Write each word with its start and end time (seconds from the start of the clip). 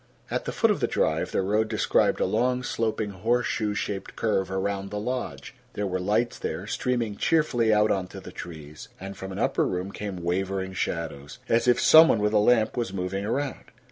At 0.31 0.45
the 0.45 0.51
foot 0.51 0.71
of 0.71 0.79
the 0.79 0.87
drive 0.87 1.31
the 1.31 1.43
road 1.43 1.67
described 1.69 2.19
a 2.19 2.25
long, 2.25 2.63
sloping, 2.63 3.11
horseshoe 3.11 3.75
shaped 3.75 4.15
curve 4.15 4.49
around 4.49 4.89
the 4.89 4.99
lodge. 4.99 5.53
There 5.73 5.85
were 5.85 5.99
lights 5.99 6.39
there, 6.39 6.65
streaming 6.65 7.17
cheerfully 7.17 7.71
out 7.71 7.91
on 7.91 8.07
to 8.07 8.19
the 8.19 8.31
trees, 8.31 8.89
and 8.99 9.15
from 9.15 9.31
an 9.31 9.37
upper 9.37 9.63
room 9.67 9.91
came 9.91 10.23
wavering 10.23 10.73
shadows, 10.73 11.37
as 11.47 11.67
if 11.67 11.79
some 11.79 12.07
one 12.07 12.17
with 12.19 12.33
a 12.33 12.39
lamp 12.39 12.75
was 12.75 12.91
moving 12.91 13.25
around. 13.25 13.65